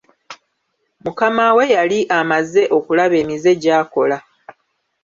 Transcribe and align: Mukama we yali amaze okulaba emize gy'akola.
Mukama 1.03 1.45
we 1.57 1.65
yali 1.75 1.99
amaze 2.19 2.61
okulaba 2.77 3.15
emize 3.23 3.51
gy'akola. 3.61 4.17